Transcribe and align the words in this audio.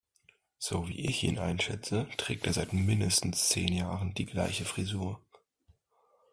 So 0.57 0.87
wie 0.87 1.05
ich 1.05 1.21
ihn 1.23 1.37
einschätze, 1.37 2.07
trägt 2.17 2.47
er 2.47 2.53
seit 2.53 2.73
mindestens 2.73 3.49
zehn 3.49 3.71
Jahren 3.71 4.15
die 4.15 4.25
gleiche 4.25 4.65
Frisur. 4.65 5.21